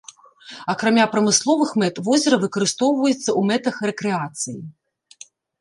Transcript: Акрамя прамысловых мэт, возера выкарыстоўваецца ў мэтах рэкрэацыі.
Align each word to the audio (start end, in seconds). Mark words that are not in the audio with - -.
Акрамя 0.73 1.05
прамысловых 1.15 1.71
мэт, 1.83 1.95
возера 2.09 2.35
выкарыстоўваецца 2.45 3.19
ў 3.19 3.41
мэтах 3.53 3.75
рэкрэацыі. 3.91 4.59